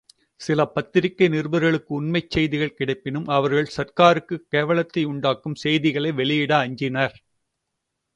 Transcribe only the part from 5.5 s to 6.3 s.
விஷயங்களை